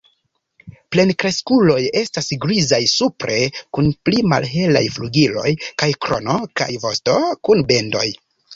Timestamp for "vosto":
6.89-7.23